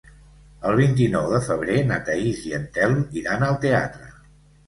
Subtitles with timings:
[0.67, 4.09] El vint-i-nou de febrer na Thaís i en Telm iran al teatre.